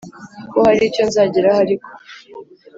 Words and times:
ko 0.51 0.57
haricyo 0.67 1.03
nzageraho 1.09 1.59
ariko 1.65 1.89